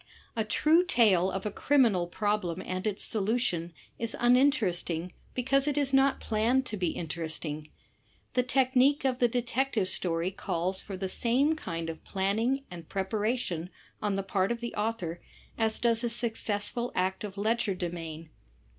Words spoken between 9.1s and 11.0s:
the detective story calls for